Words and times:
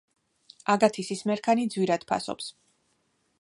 აგათისის 0.75 1.21
მერქანი 1.31 1.67
ძვირად 1.75 2.07
ფასობს. 2.13 2.49